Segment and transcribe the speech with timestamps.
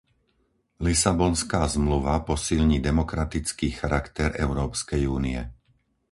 [0.81, 5.41] Lisabonská zmluva posilní demokratický charakter Európskej únie.